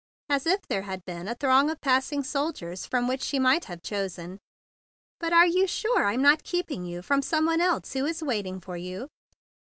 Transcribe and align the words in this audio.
as 0.29 0.47
if 0.47 0.61
there 0.65 0.81
had 0.81 1.05
been 1.05 1.27
a 1.27 1.35
throng 1.35 1.69
of 1.69 1.79
passing 1.79 2.23
soldiers 2.23 2.87
from 2.87 3.07
which 3.07 3.21
she 3.21 3.37
might 3.37 3.65
have 3.65 3.83
chosen. 3.83 4.39
"But 5.19 5.31
are 5.31 5.45
you 5.45 5.67
sure 5.67 6.05
I'm 6.05 6.23
not 6.23 6.41
keeping 6.41 6.85
you 6.85 7.03
from 7.03 7.21
some 7.21 7.45
one 7.45 7.61
else 7.61 7.93
who 7.93 8.07
is 8.07 8.23
waiting 8.23 8.59
for 8.61 8.75
you?" 8.75 9.09